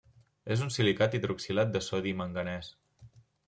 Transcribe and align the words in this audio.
És 0.55 0.63
un 0.67 0.71
silicat 0.75 1.17
hidroxilat 1.19 1.77
de 1.77 1.85
sodi 1.91 2.13
i 2.15 2.17
manganès. 2.23 2.75